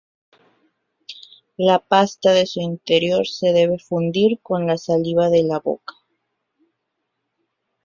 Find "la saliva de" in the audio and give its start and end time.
4.65-5.43